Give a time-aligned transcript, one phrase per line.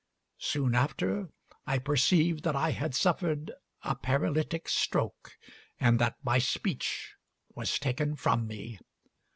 [0.39, 1.29] Soon after
[1.67, 3.51] I perceived that I had suffered
[3.83, 5.33] a paralytic stroke,
[5.79, 7.13] and that my speech
[7.53, 8.79] was taken from me.